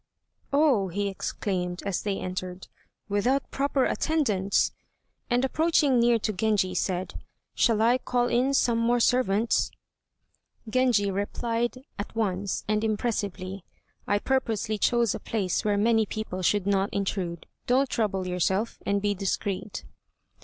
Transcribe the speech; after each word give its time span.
"Oh!" 0.51 0.87
he 0.87 1.09
exclaimed, 1.09 1.83
as 1.85 2.01
they 2.01 2.17
entered. 2.17 2.67
"Without 3.07 3.51
proper 3.51 3.85
attendants!" 3.85 4.71
And 5.29 5.45
approaching 5.45 5.99
near 5.99 6.17
to 6.17 6.33
Genji 6.33 6.73
said, 6.73 7.21
"Shall 7.53 7.83
I 7.83 7.99
call 7.99 8.27
in 8.27 8.55
some 8.55 8.79
more 8.79 8.99
servants?" 8.99 9.69
Genji 10.67 11.11
replied 11.11 11.83
at 11.99 12.15
once 12.15 12.63
and 12.67 12.83
impressively, 12.83 13.63
"I 14.07 14.17
purposely 14.17 14.79
chose 14.79 15.13
a 15.13 15.19
place 15.19 15.63
where 15.63 15.77
many 15.77 16.07
people 16.07 16.41
should 16.41 16.65
not 16.65 16.89
intrude. 16.91 17.45
Don't 17.67 17.87
trouble 17.87 18.25
yourself, 18.25 18.79
and 18.87 19.03
be 19.03 19.13
discreet." 19.13 19.85